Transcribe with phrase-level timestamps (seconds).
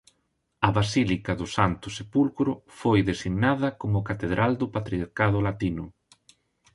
[0.67, 5.85] A basílica do Santo Sepulcro foi designada como catedral do patriarcado latino.